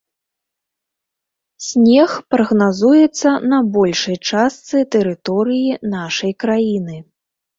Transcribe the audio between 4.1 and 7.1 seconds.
частцы тэрыторыі нашай краіны.